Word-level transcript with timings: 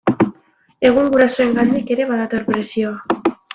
Egun 0.89 1.11
gurasoengandik 1.17 1.93
ere 1.99 2.09
badator 2.15 2.45
presioa. 2.51 3.33